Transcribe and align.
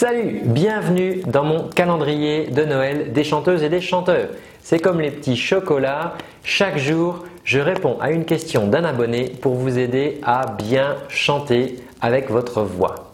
Salut, 0.00 0.40
bienvenue 0.44 1.20
dans 1.26 1.44
mon 1.44 1.64
calendrier 1.68 2.46
de 2.46 2.64
Noël 2.64 3.12
des 3.12 3.22
chanteuses 3.22 3.62
et 3.62 3.68
des 3.68 3.82
chanteurs. 3.82 4.30
C'est 4.62 4.78
comme 4.78 4.98
les 4.98 5.10
petits 5.10 5.36
chocolats, 5.36 6.14
chaque 6.42 6.78
jour 6.78 7.26
je 7.44 7.60
réponds 7.60 7.98
à 8.00 8.10
une 8.10 8.24
question 8.24 8.66
d'un 8.66 8.84
abonné 8.84 9.24
pour 9.24 9.56
vous 9.56 9.78
aider 9.78 10.18
à 10.22 10.46
bien 10.52 10.96
chanter 11.10 11.76
avec 12.00 12.30
votre 12.30 12.62
voix. 12.62 13.10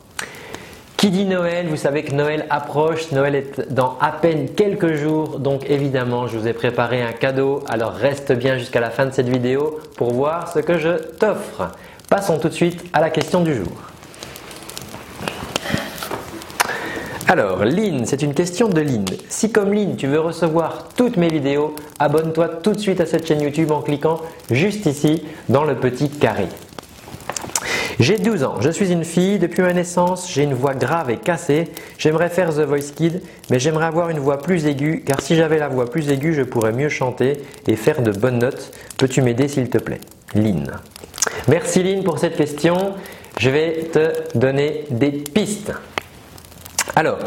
Qui 0.96 1.10
dit 1.10 1.24
Noël, 1.24 1.66
vous 1.66 1.76
savez 1.76 2.04
que 2.04 2.12
Noël 2.12 2.46
approche, 2.50 3.10
Noël 3.10 3.34
est 3.34 3.72
dans 3.72 3.98
à 4.00 4.12
peine 4.12 4.50
quelques 4.50 4.94
jours, 4.94 5.40
donc 5.40 5.68
évidemment 5.68 6.28
je 6.28 6.38
vous 6.38 6.46
ai 6.46 6.52
préparé 6.52 7.02
un 7.02 7.10
cadeau, 7.10 7.64
alors 7.68 7.94
reste 7.94 8.30
bien 8.30 8.58
jusqu'à 8.58 8.80
la 8.80 8.90
fin 8.90 9.06
de 9.06 9.10
cette 9.10 9.28
vidéo 9.28 9.80
pour 9.96 10.12
voir 10.12 10.52
ce 10.52 10.60
que 10.60 10.78
je 10.78 10.90
t'offre. 11.18 11.72
Passons 12.08 12.38
tout 12.38 12.48
de 12.48 12.54
suite 12.54 12.84
à 12.92 13.00
la 13.00 13.10
question 13.10 13.42
du 13.42 13.56
jour. 13.56 13.95
Alors, 17.28 17.64
Lynn, 17.64 18.06
c'est 18.06 18.22
une 18.22 18.34
question 18.34 18.68
de 18.68 18.80
Lynn. 18.80 19.04
Si 19.28 19.50
comme 19.50 19.74
Lynn, 19.74 19.96
tu 19.96 20.06
veux 20.06 20.20
recevoir 20.20 20.86
toutes 20.96 21.16
mes 21.16 21.28
vidéos, 21.28 21.74
abonne-toi 21.98 22.46
tout 22.46 22.72
de 22.72 22.78
suite 22.78 23.00
à 23.00 23.06
cette 23.06 23.26
chaîne 23.26 23.40
YouTube 23.40 23.72
en 23.72 23.82
cliquant 23.82 24.20
juste 24.48 24.86
ici 24.86 25.24
dans 25.48 25.64
le 25.64 25.74
petit 25.74 26.08
carré. 26.08 26.46
J'ai 27.98 28.18
12 28.18 28.44
ans, 28.44 28.54
je 28.60 28.70
suis 28.70 28.92
une 28.92 29.04
fille, 29.04 29.40
depuis 29.40 29.62
ma 29.62 29.72
naissance, 29.72 30.30
j'ai 30.30 30.44
une 30.44 30.54
voix 30.54 30.74
grave 30.74 31.10
et 31.10 31.16
cassée. 31.16 31.64
J'aimerais 31.98 32.28
faire 32.28 32.50
The 32.50 32.60
Voice 32.60 32.92
Kid, 32.94 33.20
mais 33.50 33.58
j'aimerais 33.58 33.86
avoir 33.86 34.10
une 34.10 34.20
voix 34.20 34.38
plus 34.38 34.66
aiguë, 34.66 35.02
car 35.04 35.20
si 35.20 35.34
j'avais 35.34 35.58
la 35.58 35.66
voix 35.66 35.90
plus 35.90 36.08
aiguë, 36.10 36.32
je 36.32 36.42
pourrais 36.42 36.72
mieux 36.72 36.90
chanter 36.90 37.42
et 37.66 37.74
faire 37.74 38.02
de 38.02 38.12
bonnes 38.12 38.38
notes. 38.38 38.70
Peux-tu 38.98 39.20
m'aider 39.20 39.48
s'il 39.48 39.68
te 39.68 39.78
plaît? 39.78 40.00
Lynn. 40.36 40.70
Merci 41.48 41.82
Lynn 41.82 42.04
pour 42.04 42.20
cette 42.20 42.36
question. 42.36 42.94
Je 43.40 43.50
vais 43.50 43.88
te 43.92 44.38
donner 44.38 44.84
des 44.90 45.10
pistes. 45.10 45.72
Alors, 46.94 47.18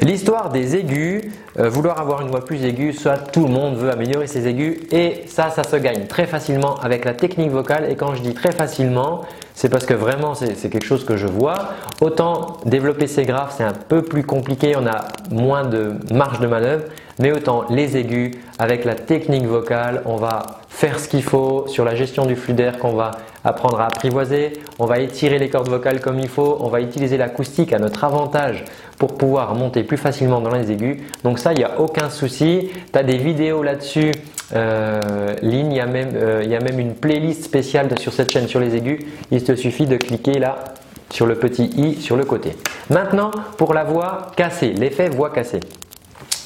l'histoire 0.00 0.50
des 0.50 0.76
aigus, 0.76 1.22
euh, 1.58 1.68
vouloir 1.68 2.00
avoir 2.00 2.20
une 2.20 2.28
voix 2.28 2.44
plus 2.44 2.64
aiguë, 2.64 2.92
soit 2.92 3.18
tout 3.18 3.44
le 3.46 3.52
monde 3.52 3.76
veut 3.76 3.90
améliorer 3.90 4.26
ses 4.26 4.46
aigus 4.46 4.78
et 4.92 5.24
ça, 5.26 5.50
ça 5.50 5.64
se 5.64 5.76
gagne 5.76 6.06
très 6.06 6.26
facilement 6.26 6.76
avec 6.76 7.04
la 7.04 7.14
technique 7.14 7.50
vocale. 7.50 7.90
Et 7.90 7.96
quand 7.96 8.14
je 8.14 8.22
dis 8.22 8.34
très 8.34 8.52
facilement, 8.52 9.22
c'est 9.54 9.68
parce 9.68 9.86
que 9.86 9.94
vraiment 9.94 10.34
c'est 10.34 10.54
quelque 10.70 10.84
chose 10.84 11.04
que 11.04 11.16
je 11.16 11.26
vois. 11.26 11.70
Autant 12.00 12.58
développer 12.64 13.08
ses 13.08 13.24
graves, 13.24 13.52
c'est 13.56 13.64
un 13.64 13.72
peu 13.72 14.02
plus 14.02 14.22
compliqué, 14.22 14.74
on 14.76 14.86
a 14.86 15.08
moins 15.30 15.64
de 15.64 15.94
marge 16.12 16.38
de 16.38 16.46
manœuvre, 16.46 16.84
mais 17.18 17.32
autant 17.32 17.64
les 17.68 17.96
aigus, 17.96 18.36
avec 18.60 18.84
la 18.84 18.94
technique 18.94 19.46
vocale, 19.46 20.02
on 20.04 20.16
va 20.16 20.60
faire 20.68 21.00
ce 21.00 21.08
qu'il 21.08 21.24
faut 21.24 21.66
sur 21.66 21.84
la 21.84 21.96
gestion 21.96 22.24
du 22.24 22.36
flux 22.36 22.52
d'air 22.54 22.78
qu'on 22.78 22.92
va 22.92 23.10
apprendre 23.44 23.80
à 23.80 23.86
apprivoiser, 23.86 24.54
on 24.78 24.86
va 24.86 24.98
étirer 24.98 25.38
les 25.38 25.48
cordes 25.48 25.68
vocales 25.68 26.00
comme 26.00 26.18
il 26.18 26.28
faut, 26.28 26.58
on 26.60 26.68
va 26.68 26.80
utiliser 26.80 27.16
l'acoustique 27.16 27.72
à 27.72 27.78
notre 27.78 28.04
avantage 28.04 28.64
pour 28.98 29.16
pouvoir 29.16 29.54
monter 29.54 29.84
plus 29.84 29.96
facilement 29.96 30.40
dans 30.40 30.54
les 30.54 30.70
aigus. 30.70 30.98
Donc 31.24 31.38
ça, 31.38 31.52
il 31.52 31.58
n'y 31.58 31.64
a 31.64 31.80
aucun 31.80 32.10
souci. 32.10 32.70
Tu 32.92 32.98
as 32.98 33.02
des 33.02 33.16
vidéos 33.16 33.62
là-dessus. 33.62 34.12
Euh, 34.54 35.34
ligne, 35.42 35.72
il 35.72 35.76
y, 35.76 35.80
a 35.80 35.86
même, 35.86 36.12
euh, 36.14 36.42
il 36.42 36.50
y 36.50 36.56
a 36.56 36.60
même 36.60 36.78
une 36.78 36.94
playlist 36.94 37.44
spéciale 37.44 37.88
sur 37.98 38.12
cette 38.12 38.30
chaîne 38.30 38.48
sur 38.48 38.60
les 38.60 38.74
aigus. 38.74 39.00
Il 39.30 39.44
te 39.44 39.54
suffit 39.54 39.86
de 39.86 39.96
cliquer 39.96 40.38
là 40.38 40.64
sur 41.10 41.26
le 41.26 41.36
petit 41.36 41.64
i 41.76 42.00
sur 42.00 42.16
le 42.16 42.24
côté. 42.24 42.56
Maintenant, 42.90 43.30
pour 43.56 43.74
la 43.74 43.84
voix 43.84 44.32
cassée, 44.36 44.72
l'effet 44.72 45.08
voix 45.08 45.30
cassée. 45.30 45.60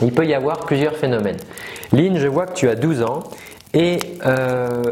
Il 0.00 0.12
peut 0.12 0.26
y 0.26 0.34
avoir 0.34 0.60
plusieurs 0.60 0.96
phénomènes. 0.96 1.36
Lynn, 1.92 2.18
je 2.18 2.26
vois 2.26 2.46
que 2.46 2.54
tu 2.54 2.68
as 2.68 2.74
12 2.74 3.02
ans 3.02 3.22
et 3.74 3.98
euh, 4.26 4.82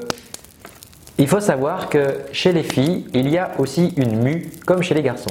il 1.20 1.28
faut 1.28 1.40
savoir 1.40 1.90
que 1.90 2.16
chez 2.32 2.50
les 2.50 2.62
filles, 2.62 3.04
il 3.12 3.28
y 3.28 3.36
a 3.36 3.50
aussi 3.58 3.92
une 3.98 4.22
mue 4.22 4.50
comme 4.66 4.82
chez 4.82 4.94
les 4.94 5.02
garçons 5.02 5.30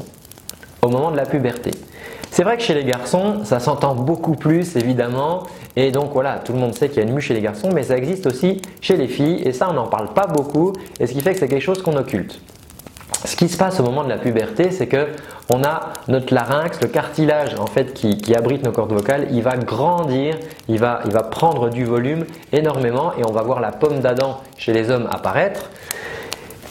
au 0.84 0.88
moment 0.88 1.10
de 1.10 1.18
la 1.18 1.26
puberté. 1.26 1.72
C'est 2.30 2.44
vrai 2.44 2.58
que 2.58 2.64
chez 2.64 2.76
les 2.76 2.84
garçons, 2.84 3.44
ça 3.44 3.60
s'entend 3.60 3.96
beaucoup 3.96 4.36
plus 4.36 4.76
évidemment, 4.76 5.44
et 5.76 5.92
donc 5.92 6.12
voilà, 6.14 6.42
tout 6.46 6.54
le 6.54 6.60
monde 6.60 6.76
sait 6.76 6.90
qu'il 6.90 6.98
y 6.98 7.06
a 7.06 7.10
une 7.10 7.16
mue 7.16 7.22
chez 7.22 7.34
les 7.34 7.42
garçons, 7.42 7.72
mais 7.74 7.82
ça 7.82 7.98
existe 7.98 8.28
aussi 8.28 8.62
chez 8.82 8.98
les 8.98 9.08
filles, 9.08 9.42
et 9.44 9.52
ça 9.52 9.68
on 9.68 9.74
n'en 9.74 9.88
parle 9.88 10.14
pas 10.14 10.28
beaucoup, 10.28 10.74
et 11.00 11.08
ce 11.08 11.14
qui 11.14 11.22
fait 11.22 11.34
que 11.34 11.40
c'est 11.40 11.48
quelque 11.48 11.60
chose 11.60 11.82
qu'on 11.82 11.98
occulte. 11.98 12.40
Ce 13.26 13.36
qui 13.36 13.50
se 13.50 13.58
passe 13.58 13.80
au 13.80 13.84
moment 13.84 14.04
de 14.04 14.10
la 14.10 14.18
puberté, 14.18 14.72
c'est 14.72 14.88
que 14.88 15.08
on 15.50 15.64
a 15.64 15.94
notre 16.08 16.34
larynx, 16.34 16.80
le 16.82 16.88
cartilage 16.88 17.56
en 17.56 17.66
fait 17.66 17.94
qui, 17.94 18.36
abrite 18.36 18.64
nos 18.64 18.72
cordes 18.72 18.94
vocales, 18.94 19.28
il 19.32 19.42
va 19.42 19.58
grandir, 19.58 20.38
il 20.68 20.80
va, 20.80 21.00
prendre 21.30 21.70
du 21.70 21.86
volume 21.86 22.26
énormément, 22.54 23.14
et 23.18 23.26
on 23.28 23.32
va 23.32 23.42
voir 23.42 23.60
la 23.60 23.72
pomme 23.72 24.00
d'Adam 24.00 24.42
chez 24.58 24.74
les 24.74 24.90
hommes 24.90 25.08
apparaître. 25.12 25.70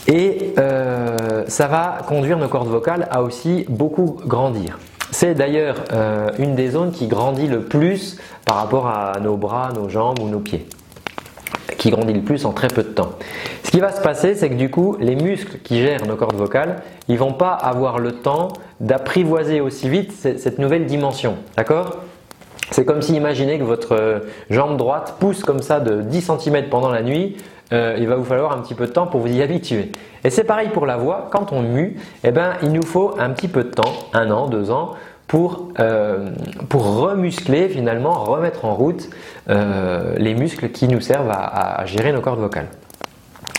Et 0.06 0.54
euh, 0.58 1.44
ça 1.48 1.66
va 1.66 1.98
conduire 2.06 2.38
nos 2.38 2.48
cordes 2.48 2.68
vocales 2.68 3.08
à 3.10 3.22
aussi 3.22 3.66
beaucoup 3.68 4.18
grandir. 4.24 4.78
C'est 5.10 5.34
d'ailleurs 5.34 5.76
euh, 5.92 6.30
une 6.38 6.54
des 6.54 6.70
zones 6.70 6.92
qui 6.92 7.08
grandit 7.08 7.46
le 7.46 7.62
plus 7.62 8.16
par 8.46 8.56
rapport 8.56 8.86
à 8.86 9.18
nos 9.20 9.36
bras, 9.36 9.70
nos 9.74 9.88
jambes 9.88 10.20
ou 10.20 10.28
nos 10.28 10.38
pieds, 10.38 10.66
qui 11.76 11.90
grandit 11.90 12.14
le 12.14 12.22
plus 12.22 12.46
en 12.46 12.52
très 12.52 12.68
peu 12.68 12.82
de 12.82 12.88
temps. 12.88 13.12
Ce 13.68 13.70
qui 13.70 13.80
va 13.80 13.92
se 13.92 14.00
passer, 14.00 14.34
c'est 14.34 14.48
que 14.48 14.54
du 14.54 14.70
coup, 14.70 14.96
les 14.98 15.14
muscles 15.14 15.58
qui 15.62 15.82
gèrent 15.82 16.06
nos 16.06 16.16
cordes 16.16 16.36
vocales, 16.36 16.76
ils 17.06 17.18
vont 17.18 17.34
pas 17.34 17.52
avoir 17.52 17.98
le 17.98 18.12
temps 18.12 18.48
d'apprivoiser 18.80 19.60
aussi 19.60 19.90
vite 19.90 20.10
cette 20.10 20.58
nouvelle 20.58 20.86
dimension, 20.86 21.36
d'accord? 21.54 21.98
C'est 22.70 22.86
comme 22.86 23.02
si 23.02 23.14
imaginez 23.14 23.58
que 23.58 23.64
votre 23.64 23.94
euh, 23.94 24.20
jambe 24.48 24.78
droite 24.78 25.16
pousse 25.20 25.44
comme 25.44 25.60
ça 25.60 25.80
de 25.80 26.00
10 26.00 26.30
cm 26.40 26.70
pendant 26.70 26.88
la 26.88 27.02
nuit, 27.02 27.36
euh, 27.74 27.94
il 27.98 28.08
va 28.08 28.16
vous 28.16 28.24
falloir 28.24 28.52
un 28.52 28.62
petit 28.62 28.72
peu 28.72 28.86
de 28.86 28.92
temps 28.92 29.06
pour 29.06 29.20
vous 29.20 29.36
y 29.36 29.42
habituer. 29.42 29.92
Et 30.24 30.30
c'est 30.30 30.44
pareil 30.44 30.70
pour 30.70 30.86
la 30.86 30.96
voix, 30.96 31.28
quand 31.30 31.52
on 31.52 31.60
mue, 31.60 31.98
eh 32.24 32.30
ben, 32.30 32.54
il 32.62 32.72
nous 32.72 32.86
faut 32.86 33.16
un 33.18 33.28
petit 33.32 33.48
peu 33.48 33.64
de 33.64 33.70
temps, 33.70 33.92
un 34.14 34.30
an, 34.30 34.48
deux 34.48 34.70
ans, 34.70 34.92
pour, 35.26 35.68
euh, 35.78 36.30
pour 36.70 37.00
remuscler 37.00 37.68
finalement, 37.68 38.24
remettre 38.24 38.64
en 38.64 38.74
route 38.74 39.10
les 39.46 40.34
muscles 40.34 40.70
qui 40.70 40.88
nous 40.88 41.02
servent 41.02 41.30
à, 41.30 41.84
gérer 41.84 42.12
nos 42.12 42.22
cordes 42.22 42.40
vocales. 42.40 42.68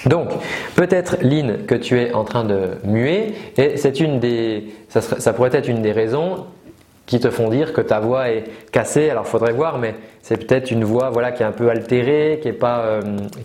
Donc, 0.06 0.30
peut-être 0.76 1.18
Lynn 1.22 1.66
que 1.66 1.76
tu 1.76 2.00
es 2.00 2.14
en 2.14 2.24
train 2.24 2.44
de 2.44 2.72
muer, 2.84 3.34
et 3.58 3.78
c'est 3.78 4.00
une 4.00 4.20
des, 4.20 4.74
ça 4.88 5.34
pourrait 5.34 5.50
être 5.54 5.68
une 5.68 5.82
des 5.82 5.92
raisons 5.92 6.46
qui 7.10 7.20
te 7.20 7.32
font 7.32 7.50
dire 7.50 7.74
que 7.74 7.82
ta 7.82 8.00
voix 8.00 8.30
est 8.30 8.44
cassée. 8.72 9.10
Alors, 9.10 9.26
faudrait 9.26 9.52
voir, 9.52 9.80
mais 9.80 9.96
c'est 10.22 10.38
peut-être 10.38 10.70
une 10.70 10.84
voix 10.84 11.10
voilà 11.10 11.32
qui 11.32 11.42
est 11.42 11.46
un 11.46 11.52
peu 11.52 11.70
altérée, 11.70 12.40
qui 12.40 12.50
est 12.50 12.54
pas 12.54 12.82
euh, 12.82 13.02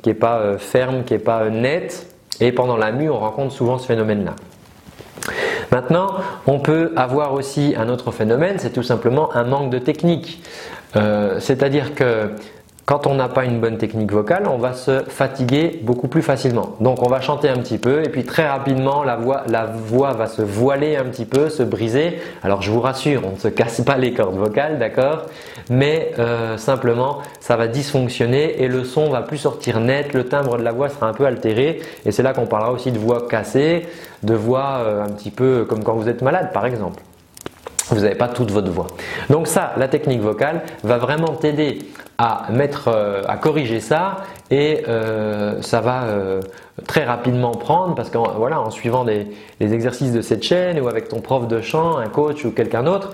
euh, 0.06 0.58
ferme, 0.58 1.02
qui 1.04 1.14
est 1.14 1.18
pas 1.18 1.44
euh, 1.44 1.50
nette. 1.50 2.06
Et 2.40 2.52
pendant 2.52 2.76
la 2.76 2.92
mue, 2.92 3.08
on 3.08 3.18
rencontre 3.18 3.54
souvent 3.54 3.78
ce 3.78 3.86
phénomène-là. 3.86 4.34
Maintenant, 5.72 6.08
on 6.46 6.58
peut 6.58 6.92
avoir 6.94 7.32
aussi 7.32 7.74
un 7.76 7.88
autre 7.88 8.12
phénomène, 8.12 8.58
c'est 8.58 8.72
tout 8.72 8.82
simplement 8.82 9.34
un 9.34 9.44
manque 9.44 9.70
de 9.70 9.78
technique. 9.78 10.42
C'est-à-dire 11.38 11.94
que 11.94 12.30
quand 12.86 13.06
on 13.06 13.14
n'a 13.14 13.28
pas 13.28 13.46
une 13.46 13.60
bonne 13.60 13.78
technique 13.78 14.12
vocale, 14.12 14.46
on 14.46 14.58
va 14.58 14.74
se 14.74 15.02
fatiguer 15.04 15.80
beaucoup 15.82 16.06
plus 16.06 16.20
facilement. 16.20 16.76
Donc 16.80 17.02
on 17.02 17.08
va 17.08 17.22
chanter 17.22 17.48
un 17.48 17.56
petit 17.56 17.78
peu 17.78 18.04
et 18.04 18.10
puis 18.10 18.24
très 18.24 18.46
rapidement 18.46 19.04
la 19.04 19.16
voix, 19.16 20.12
va 20.12 20.26
se 20.26 20.42
voiler 20.42 20.96
un 20.96 21.04
petit 21.04 21.24
peu, 21.24 21.48
se 21.48 21.62
briser. 21.62 22.18
Alors 22.42 22.60
je 22.60 22.70
vous 22.70 22.80
rassure, 22.80 23.22
on 23.24 23.36
ne 23.36 23.38
se 23.38 23.48
casse 23.48 23.80
pas 23.80 23.96
les 23.96 24.12
cordes 24.12 24.36
vocales, 24.36 24.78
d'accord? 24.78 25.22
Mais 25.70 26.12
euh, 26.18 26.58
simplement 26.58 27.20
ça 27.40 27.56
va 27.56 27.68
dysfonctionner 27.68 28.62
et 28.62 28.68
le 28.68 28.84
son 28.84 29.08
va 29.08 29.22
plus 29.22 29.38
sortir 29.38 29.80
net, 29.80 30.12
le 30.12 30.24
timbre 30.24 30.58
de 30.58 30.62
la 30.62 30.72
voix 30.72 30.90
sera 30.90 31.06
un 31.06 31.14
peu 31.14 31.24
altéré 31.24 31.80
et 32.04 32.12
c'est 32.12 32.22
là 32.22 32.34
qu'on 32.34 32.46
parlera 32.46 32.70
aussi 32.70 32.92
de 32.92 32.98
voix 32.98 33.26
cassée, 33.28 33.86
de 34.22 34.34
voix 34.34 34.80
euh, 34.84 35.04
un 35.04 35.08
petit 35.08 35.30
peu 35.30 35.64
comme 35.66 35.82
quand 35.84 35.94
vous 35.94 36.08
êtes 36.08 36.20
malade 36.20 36.50
par 36.52 36.66
exemple 36.66 37.00
vous 37.90 38.00
n'avez 38.00 38.14
pas 38.14 38.28
toute 38.28 38.50
votre 38.50 38.70
voix. 38.70 38.86
Donc 39.28 39.46
ça, 39.46 39.72
la 39.76 39.88
technique 39.88 40.20
vocale 40.20 40.62
va 40.82 40.98
vraiment 40.98 41.34
t'aider 41.34 41.78
à 42.18 42.46
mettre, 42.50 42.88
euh, 42.88 43.22
à 43.26 43.36
corriger 43.36 43.80
ça 43.80 44.18
et 44.50 44.84
euh, 44.88 45.60
ça 45.62 45.80
va 45.80 46.04
euh, 46.04 46.40
très 46.86 47.04
rapidement 47.04 47.52
prendre 47.52 47.94
parce 47.94 48.10
qu'en 48.10 48.32
voilà, 48.36 48.60
en 48.60 48.70
suivant 48.70 49.04
les 49.04 49.74
exercices 49.74 50.12
de 50.12 50.22
cette 50.22 50.42
chaîne 50.42 50.78
ou 50.80 50.88
avec 50.88 51.08
ton 51.08 51.20
prof 51.20 51.48
de 51.48 51.60
chant, 51.60 51.96
un 51.96 52.08
coach 52.08 52.44
ou 52.44 52.52
quelqu'un 52.52 52.84
d'autre, 52.84 53.12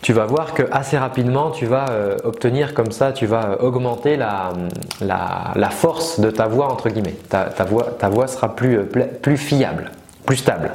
tu 0.00 0.12
vas 0.12 0.26
voir 0.26 0.54
que 0.54 0.64
assez 0.72 0.98
rapidement 0.98 1.50
tu 1.52 1.66
vas 1.66 1.86
obtenir 2.24 2.74
comme 2.74 2.90
ça, 2.90 3.12
tu 3.12 3.26
vas 3.26 3.62
augmenter 3.62 4.16
la, 4.16 4.52
la, 5.00 5.70
force 5.70 6.18
de 6.18 6.28
ta 6.30 6.48
voix 6.48 6.72
entre 6.72 6.88
guillemets. 6.88 7.14
Ta, 7.28 7.44
ta, 7.44 7.62
voix, 7.62 7.84
ta 7.96 8.08
voix 8.08 8.26
sera 8.26 8.56
plus, 8.56 8.80
plus 8.84 9.36
fiable, 9.36 9.92
plus 10.26 10.38
stable. 10.38 10.72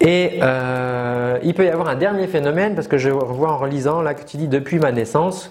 Et 0.00 0.38
il 1.42 1.54
peut 1.54 1.64
y 1.64 1.68
avoir 1.68 1.88
un 1.88 1.96
dernier 1.96 2.28
phénomène, 2.28 2.76
parce 2.76 2.86
que 2.86 2.98
je 2.98 3.10
vois 3.10 3.50
en 3.50 3.58
relisant 3.58 4.00
là 4.00 4.14
que 4.14 4.24
tu 4.24 4.36
dis 4.36 4.46
depuis 4.46 4.78
ma 4.78 4.92
naissance. 4.92 5.50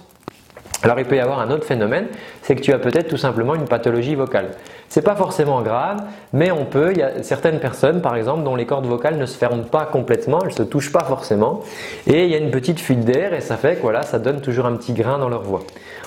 Alors 0.81 0.97
il 0.97 1.05
peut 1.05 1.17
y 1.17 1.19
avoir 1.19 1.39
un 1.39 1.51
autre 1.51 1.65
phénomène, 1.65 2.07
c'est 2.41 2.55
que 2.55 2.61
tu 2.61 2.71
as 2.71 2.79
peut-être 2.79 3.09
tout 3.09 3.17
simplement 3.17 3.53
une 3.53 3.65
pathologie 3.65 4.15
vocale. 4.15 4.51
C'est 4.87 5.01
pas 5.01 5.15
forcément 5.15 5.61
grave, 5.61 6.01
mais 6.31 6.51
on 6.51 6.65
peut, 6.65 6.91
il 6.91 6.99
y 6.99 7.03
a 7.03 7.21
certaines 7.21 7.59
personnes 7.59 8.01
par 8.01 8.15
exemple 8.15 8.43
dont 8.43 8.55
les 8.55 8.65
cordes 8.65 8.85
vocales 8.85 9.17
ne 9.17 9.25
se 9.25 9.37
ferment 9.37 9.63
pas 9.63 9.85
complètement, 9.85 10.39
elles 10.43 10.53
se 10.53 10.63
touchent 10.63 10.91
pas 10.91 11.03
forcément, 11.03 11.61
et 12.07 12.23
il 12.23 12.31
y 12.31 12.33
a 12.33 12.37
une 12.37 12.49
petite 12.49 12.79
fuite 12.79 13.03
d'air 13.03 13.33
et 13.33 13.41
ça 13.41 13.57
fait 13.57 13.75
que 13.75 13.81
voilà, 13.81 14.03
ça 14.03 14.19
donne 14.19 14.39
toujours 14.39 14.65
un 14.65 14.75
petit 14.77 14.93
grain 14.93 15.17
dans 15.19 15.29
leur 15.29 15.43
voix. 15.43 15.61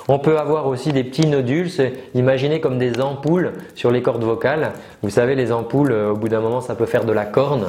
On 0.08 0.18
peut 0.18 0.38
avoir 0.38 0.66
aussi 0.66 0.92
des 0.92 1.04
petits 1.04 1.26
nodules, 1.26 1.70
imaginez 2.14 2.60
comme 2.60 2.78
des 2.78 3.00
ampoules 3.00 3.52
sur 3.74 3.90
les 3.90 4.02
cordes 4.02 4.24
vocales. 4.24 4.72
Vous 5.02 5.10
savez 5.10 5.36
les 5.36 5.52
ampoules, 5.52 5.92
euh, 5.92 6.10
au 6.10 6.16
bout 6.16 6.28
d'un 6.28 6.40
moment 6.40 6.60
ça 6.60 6.74
peut 6.74 6.86
faire 6.86 7.04
de 7.04 7.12
la 7.12 7.24
corne. 7.24 7.66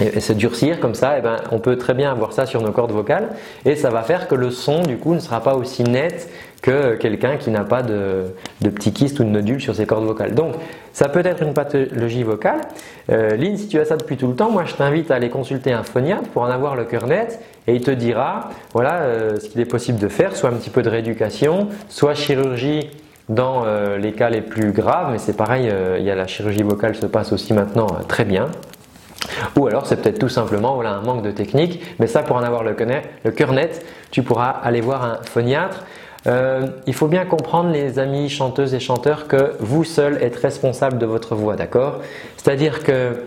Et, 0.00 0.20
se 0.20 0.32
durcir 0.32 0.80
comme 0.80 0.94
ça, 0.94 1.18
et 1.18 1.22
ben, 1.22 1.36
on 1.52 1.58
peut 1.58 1.76
très 1.76 1.94
bien 1.94 2.10
avoir 2.10 2.32
ça 2.32 2.46
sur 2.46 2.62
nos 2.62 2.72
cordes 2.72 2.92
vocales 2.92 3.28
et 3.64 3.76
ça 3.76 3.90
va 3.90 4.02
faire 4.02 4.28
que 4.28 4.34
le 4.34 4.50
son 4.50 4.82
du 4.82 4.96
coup 4.96 5.14
ne 5.14 5.20
sera 5.20 5.42
pas 5.42 5.54
aussi 5.54 5.84
net 5.84 6.28
que 6.62 6.94
quelqu'un 6.96 7.36
qui 7.36 7.50
n'a 7.50 7.64
pas 7.64 7.82
de, 7.82 8.24
de 8.60 8.70
petit 8.70 8.92
kyste 8.92 9.20
ou 9.20 9.24
de 9.24 9.28
nodule 9.28 9.60
sur 9.60 9.74
ses 9.74 9.86
cordes 9.86 10.04
vocales. 10.04 10.34
Donc 10.34 10.54
ça 10.92 11.08
peut 11.08 11.22
être 11.24 11.42
une 11.42 11.54
pathologie 11.54 12.22
vocale. 12.22 12.60
Euh, 13.10 13.36
Lynn, 13.36 13.56
si 13.56 13.68
tu 13.68 13.78
as 13.78 13.84
ça 13.84 13.96
depuis 13.96 14.16
tout 14.16 14.26
le 14.26 14.34
temps, 14.34 14.50
moi 14.50 14.64
je 14.64 14.74
t'invite 14.74 15.10
à 15.10 15.14
aller 15.14 15.30
consulter 15.30 15.72
un 15.72 15.82
phoniatre 15.82 16.28
pour 16.30 16.42
en 16.42 16.50
avoir 16.50 16.74
le 16.74 16.84
cœur 16.84 17.06
net 17.06 17.40
et 17.66 17.74
il 17.74 17.82
te 17.82 17.90
dira 17.90 18.50
voilà 18.72 19.02
euh, 19.02 19.36
ce 19.38 19.48
qu'il 19.48 19.60
est 19.60 19.66
possible 19.66 19.98
de 19.98 20.08
faire, 20.08 20.34
soit 20.34 20.50
un 20.50 20.54
petit 20.54 20.70
peu 20.70 20.82
de 20.82 20.88
rééducation, 20.88 21.68
soit 21.88 22.14
chirurgie 22.14 22.90
dans 23.28 23.64
euh, 23.64 23.98
les 23.98 24.12
cas 24.12 24.30
les 24.30 24.40
plus 24.40 24.72
graves, 24.72 25.12
mais 25.12 25.18
c'est 25.18 25.36
pareil, 25.36 25.70
il 25.98 26.04
y 26.04 26.10
a 26.10 26.14
la 26.14 26.26
chirurgie 26.26 26.62
vocale 26.62 26.94
se 26.94 27.06
passe 27.06 27.32
aussi 27.32 27.52
maintenant 27.52 27.86
très 28.08 28.24
bien. 28.24 28.48
Ou 29.56 29.66
alors 29.66 29.86
c'est 29.86 30.02
peut-être 30.02 30.18
tout 30.18 30.28
simplement 30.28 30.74
voilà, 30.74 30.92
un 30.92 31.02
manque 31.02 31.22
de 31.22 31.30
technique, 31.30 31.82
mais 31.98 32.06
ça 32.06 32.22
pour 32.22 32.36
en 32.36 32.42
avoir 32.42 32.62
le 32.62 32.74
cœur 32.74 33.52
net, 33.52 33.84
tu 34.10 34.22
pourras 34.22 34.50
aller 34.50 34.80
voir 34.80 35.04
un 35.04 35.18
phoniatre. 35.24 35.84
Euh, 36.26 36.66
il 36.86 36.94
faut 36.94 37.06
bien 37.06 37.24
comprendre 37.24 37.70
les 37.70 37.98
amis 37.98 38.28
chanteuses 38.28 38.74
et 38.74 38.80
chanteurs 38.80 39.28
que 39.28 39.52
vous 39.60 39.84
seul 39.84 40.22
êtes 40.22 40.36
responsable 40.36 40.98
de 40.98 41.06
votre 41.06 41.34
voix, 41.36 41.54
d'accord? 41.54 42.00
C'est-à-dire 42.36 42.82
que 42.82 43.22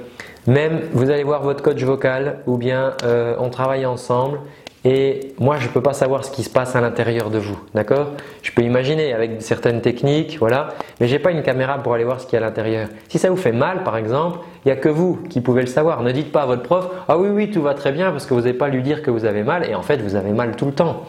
même 0.48 0.82
vous 0.92 1.10
allez 1.10 1.24
voir 1.24 1.42
votre 1.42 1.64
coach 1.64 1.82
vocal 1.84 2.40
ou 2.46 2.58
bien 2.58 2.94
euh, 3.04 3.36
on 3.40 3.50
travaille 3.50 3.86
ensemble 3.86 4.40
et 4.86 5.34
moi, 5.40 5.58
je 5.58 5.68
ne 5.68 5.72
peux 5.72 5.82
pas 5.82 5.94
savoir 5.94 6.24
ce 6.24 6.32
qui 6.32 6.44
se 6.44 6.50
passe 6.50 6.76
à 6.76 6.82
l'intérieur 6.82 7.30
de 7.30 7.38
vous, 7.38 7.60
d'accord? 7.74 8.08
Je 8.42 8.52
peux 8.52 8.62
imaginer 8.62 9.14
avec 9.14 9.42
certaines 9.42 9.82
techniques, 9.82 10.38
voilà, 10.40 10.70
mais 11.00 11.08
je 11.08 11.14
n'ai 11.14 11.20
pas 11.20 11.32
une 11.32 11.44
caméra 11.44 11.78
pour 11.80 11.94
aller 11.94 12.06
voir 12.06 12.22
ce 12.22 12.26
qu'il 12.26 12.40
y 12.40 12.42
a 12.42 12.46
à 12.46 12.48
l'intérieur. 12.48 12.88
Si 13.10 13.18
ça 13.18 13.30
vous 13.30 13.36
fait 13.36 13.52
mal, 13.52 13.84
par 13.84 13.98
exemple, 13.98 14.40
il 14.64 14.70
n'y 14.70 14.72
a 14.72 14.78
que 14.78 14.90
vous 14.90 15.20
qui 15.30 15.42
pouvez 15.42 15.62
le 15.62 15.68
savoir. 15.68 16.02
Ne 16.02 16.12
dites 16.12 16.32
pas 16.32 16.44
à 16.44 16.46
votre 16.46 16.64
prof, 16.64 16.90
ah 17.08 17.18
oui, 17.18 17.30
oui, 17.30 17.52
tout 17.52 17.62
va 17.62 17.74
très 17.74 17.92
bien, 17.92 18.12
parce 18.12 18.26
que 18.26 18.34
vous 18.34 18.42
n'avez 18.42 18.54
pas 18.54 18.70
lui 18.70 18.82
dire 18.82 19.02
que 19.02 19.12
vous 19.12 19.26
avez 19.26 19.44
mal, 19.44 19.70
et 19.70 19.76
en 19.76 19.82
fait, 19.82 19.98
vous 19.98 20.16
avez 20.16 20.32
mal 20.32 20.56
tout 20.56 20.66
le 20.66 20.74
temps. 20.74 21.04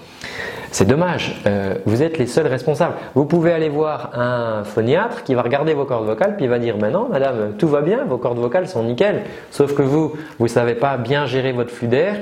C'est 0.73 0.87
dommage, 0.87 1.41
euh, 1.47 1.75
vous 1.85 2.03
êtes 2.03 2.19
les 2.19 2.27
seuls 2.27 2.47
responsables. 2.47 2.95
Vous 3.15 3.25
pouvez 3.25 3.53
aller 3.53 3.69
voir 3.69 4.11
un 4.15 4.63
phoniatre 4.63 5.25
qui 5.25 5.35
va 5.35 5.43
regarder 5.43 5.75
vos 5.75 5.85
cordes 5.85 6.07
vocales, 6.07 6.37
puis 6.37 6.45
il 6.45 6.51
va 6.51 6.61
dire, 6.61 6.77
mais 6.81 6.91
non, 6.91 7.09
madame, 7.09 7.55
tout 7.59 7.69
va 7.69 7.83
bien, 7.83 8.05
vos 8.05 8.19
cordes 8.19 8.39
vocales 8.39 8.69
sont 8.69 8.85
nickel, 8.85 9.23
sauf 9.51 9.75
que 9.75 9.83
vous, 9.83 10.13
vous 10.39 10.45
ne 10.45 10.49
savez 10.49 10.75
pas 10.75 10.97
bien 10.97 11.27
gérer 11.27 11.51
votre 11.53 11.71
flux 11.71 11.89
d'air, 11.89 12.17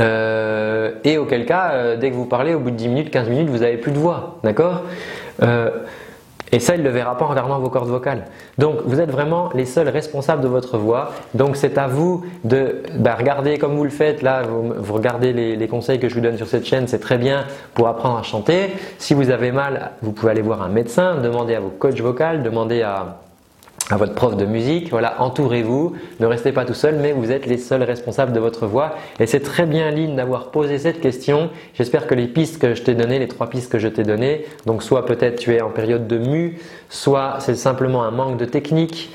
euh, 0.00 0.92
et 1.04 1.18
auquel 1.18 1.46
cas, 1.46 1.70
euh, 1.72 1.96
dès 1.96 2.10
que 2.10 2.16
vous 2.16 2.26
parlez, 2.26 2.54
au 2.54 2.60
bout 2.60 2.70
de 2.70 2.76
10 2.76 2.88
minutes, 2.88 3.10
15 3.10 3.28
minutes, 3.28 3.48
vous 3.48 3.58
n'avez 3.58 3.76
plus 3.76 3.92
de 3.92 3.98
voix. 3.98 4.38
D'accord 4.42 4.82
euh, 5.42 5.70
Et 6.50 6.58
ça, 6.58 6.74
il 6.74 6.80
ne 6.80 6.84
le 6.84 6.90
verra 6.90 7.16
pas 7.16 7.24
en 7.24 7.28
regardant 7.28 7.58
vos 7.58 7.68
cordes 7.68 7.88
vocales. 7.88 8.24
Donc, 8.58 8.78
vous 8.84 9.00
êtes 9.00 9.10
vraiment 9.10 9.50
les 9.54 9.66
seuls 9.66 9.88
responsables 9.88 10.42
de 10.42 10.48
votre 10.48 10.78
voix. 10.78 11.12
Donc, 11.34 11.56
c'est 11.56 11.78
à 11.78 11.86
vous 11.86 12.24
de 12.42 12.82
bah, 12.96 13.14
regarder 13.16 13.58
comme 13.58 13.76
vous 13.76 13.84
le 13.84 13.90
faites. 13.90 14.22
Là, 14.22 14.42
vous, 14.42 14.94
regardez 14.94 15.32
les, 15.32 15.68
conseils 15.68 16.00
que 16.00 16.08
je 16.08 16.14
vous 16.14 16.20
donne 16.20 16.36
sur 16.36 16.48
cette 16.48 16.66
chaîne. 16.66 16.88
C'est 16.88 17.00
très 17.00 17.18
bien 17.18 17.44
pour 17.74 17.86
apprendre 17.86 18.18
à 18.18 18.22
chanter. 18.22 18.72
Si 18.98 19.14
vous 19.14 19.30
avez 19.30 19.52
mal, 19.52 19.92
vous 20.02 20.12
pouvez 20.12 20.32
aller 20.32 20.42
voir 20.42 20.62
un 20.62 20.68
médecin, 20.68 21.16
demander 21.16 21.54
à 21.54 21.60
vos 21.60 21.70
coachs 21.70 22.00
vocaux, 22.00 22.38
demander 22.42 22.82
à 22.82 23.23
à 23.90 23.96
votre 23.96 24.14
prof 24.14 24.36
de 24.36 24.46
musique. 24.46 24.90
Voilà, 24.90 25.20
entourez-vous, 25.20 25.94
ne 26.20 26.26
restez 26.26 26.52
pas 26.52 26.64
tout 26.64 26.74
seul, 26.74 26.96
mais 26.96 27.12
vous 27.12 27.30
êtes 27.30 27.46
les 27.46 27.58
seuls 27.58 27.82
responsables 27.82 28.32
de 28.32 28.40
votre 28.40 28.66
voix. 28.66 28.94
Et 29.20 29.26
c'est 29.26 29.40
très 29.40 29.66
bien, 29.66 29.90
Lynn, 29.90 30.16
d'avoir 30.16 30.50
posé 30.50 30.78
cette 30.78 31.00
question. 31.00 31.50
J'espère 31.74 32.06
que 32.06 32.14
les 32.14 32.26
pistes 32.26 32.60
que 32.60 32.74
je 32.74 32.82
t'ai 32.82 32.94
données, 32.94 33.18
les 33.18 33.28
trois 33.28 33.48
pistes 33.48 33.70
que 33.70 33.78
je 33.78 33.88
t'ai 33.88 34.02
données, 34.02 34.46
donc 34.66 34.82
soit 34.82 35.04
peut-être 35.06 35.38
tu 35.38 35.54
es 35.54 35.60
en 35.60 35.70
période 35.70 36.06
de 36.06 36.18
mu, 36.18 36.58
soit 36.88 37.36
c'est 37.40 37.56
simplement 37.56 38.04
un 38.04 38.10
manque 38.10 38.38
de 38.38 38.44
technique, 38.44 39.12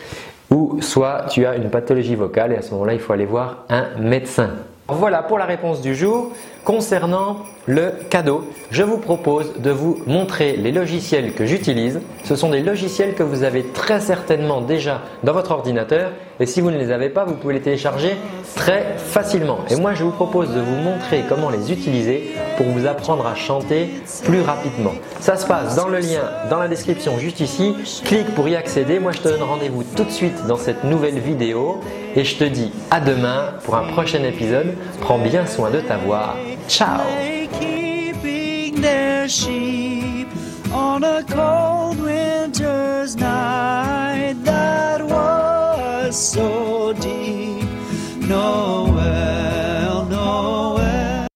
ou 0.51 0.81
soit 0.81 1.25
tu 1.29 1.45
as 1.45 1.55
une 1.55 1.69
pathologie 1.69 2.15
vocale 2.15 2.53
et 2.53 2.57
à 2.57 2.61
ce 2.61 2.71
moment-là, 2.71 2.93
il 2.93 2.99
faut 2.99 3.13
aller 3.13 3.25
voir 3.25 3.65
un 3.69 3.85
médecin. 3.99 4.49
Voilà 4.87 5.21
pour 5.21 5.37
la 5.37 5.45
réponse 5.45 5.81
du 5.81 5.93
jour. 5.93 6.31
Concernant 6.63 7.37
le 7.65 7.91
cadeau, 8.09 8.43
je 8.71 8.83
vous 8.83 8.97
propose 8.97 9.53
de 9.59 9.71
vous 9.71 10.01
montrer 10.05 10.55
les 10.55 10.71
logiciels 10.71 11.33
que 11.33 11.45
j'utilise. 11.45 12.01
Ce 12.23 12.35
sont 12.35 12.49
des 12.49 12.61
logiciels 12.61 13.15
que 13.15 13.23
vous 13.23 13.43
avez 13.43 13.63
très 13.63 13.99
certainement 13.99 14.61
déjà 14.61 15.01
dans 15.23 15.33
votre 15.33 15.51
ordinateur 15.51 16.11
et 16.41 16.45
si 16.45 16.61
vous 16.61 16.71
ne 16.71 16.77
les 16.77 16.91
avez 16.91 17.09
pas, 17.09 17.25
vous 17.25 17.35
pouvez 17.35 17.55
les 17.55 17.61
télécharger 17.61 18.15
très 18.55 18.95
facilement. 18.97 19.59
Et 19.69 19.75
moi, 19.75 19.93
je 19.93 20.05
vous 20.05 20.11
propose 20.11 20.53
de 20.53 20.61
vous 20.61 20.75
montrer 20.75 21.25
comment 21.27 21.49
les 21.49 21.71
utiliser 21.71 22.31
pour 22.55 22.65
vous 22.67 22.87
apprendre 22.87 23.27
à 23.27 23.35
chanter 23.35 23.89
plus 24.23 24.41
rapidement. 24.41 24.93
Ça 25.19 25.35
se 25.35 25.45
passe 25.45 25.75
dans 25.75 25.89
le 25.89 25.99
lien 25.99 26.31
dans 26.49 26.59
la 26.59 26.69
description 26.69 27.19
juste 27.19 27.41
ici. 27.41 27.75
Clique 28.05 28.33
pour 28.35 28.47
y 28.47 28.55
accéder. 28.55 28.99
Moi, 28.99 29.11
je 29.11 29.19
te 29.19 29.27
donne 29.27 29.43
rendez-vous 29.43 29.83
tout 29.83 30.05
de 30.05 30.11
suite 30.11 30.45
dans 30.47 30.57
cette 30.57 30.85
nouvelle 30.85 31.19
vidéo 31.19 31.81
et 32.15 32.23
je 32.23 32.37
te 32.37 32.45
dis 32.45 32.71
à 32.89 33.01
demain 33.01 33.53
pour 33.65 33.75
un 33.75 33.91
prochain 33.91 34.23
épisode. 34.23 34.75
Prends 35.01 35.19
bien 35.19 35.45
soin 35.45 35.71
de 35.71 35.81
ta 35.81 35.97
voix. 35.97 36.35
Ciao 36.69 37.01